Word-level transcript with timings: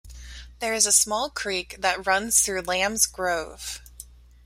There 0.57 0.73
is 0.73 0.87
a 0.87 0.91
small 0.91 1.29
creek 1.29 1.75
that 1.77 2.07
runs 2.07 2.43
though 2.43 2.53
Lambs 2.65 3.05
Grove. 3.05 3.83